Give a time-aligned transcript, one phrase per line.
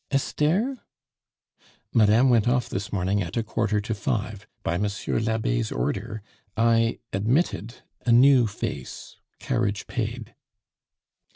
[0.09, 0.77] "Esther?"
[1.93, 4.47] "Madame went off this morning at a quarter to five.
[4.63, 6.23] By Monsieur l'Abbe's order,
[6.57, 10.33] I admitted a new face carriage paid."